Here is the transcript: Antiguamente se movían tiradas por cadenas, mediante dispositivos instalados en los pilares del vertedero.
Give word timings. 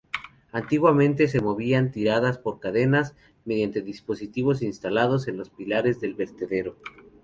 Antiguamente 0.51 1.27
se 1.27 1.41
movían 1.41 1.91
tiradas 1.91 2.39
por 2.39 2.59
cadenas, 2.59 3.13
mediante 3.45 3.83
dispositivos 3.83 4.63
instalados 4.63 5.27
en 5.27 5.37
los 5.37 5.51
pilares 5.51 6.01
del 6.01 6.15
vertedero. 6.15 6.75